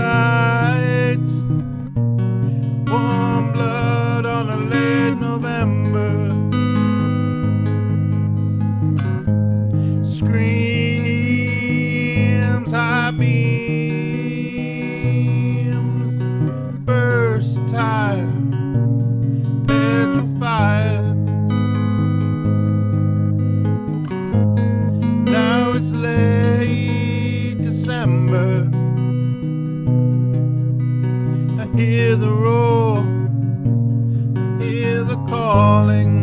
[0.00, 1.34] lights.
[2.90, 6.10] Warm blood on a late November.
[10.04, 11.50] Screams
[12.72, 13.89] high beams.
[35.50, 36.14] Falling.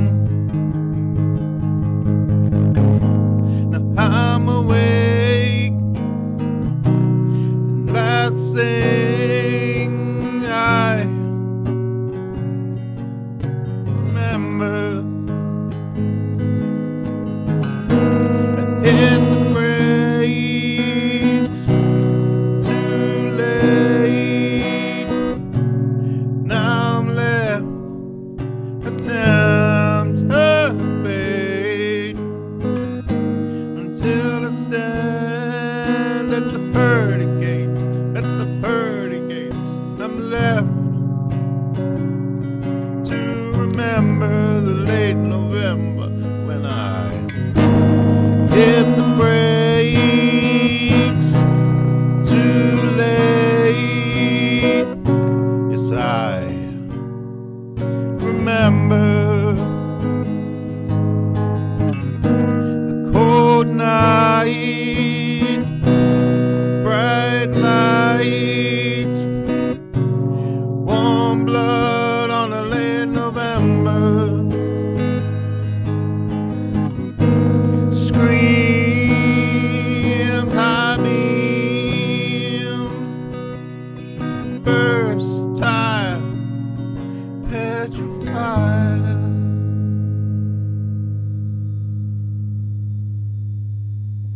[3.71, 5.73] Now I'm awake,
[6.85, 11.01] and that's saying I
[13.99, 15.03] remember.
[18.87, 19.36] In
[40.47, 40.77] left
[43.09, 43.17] to
[43.63, 46.09] remember the late November
[46.47, 47.09] when I
[48.55, 50.21] did the brakes
[52.29, 52.71] too
[53.03, 54.87] late.
[55.71, 56.37] Yes, I
[58.29, 59.53] remember
[62.21, 64.76] the cold night.
[73.87, 74.66] color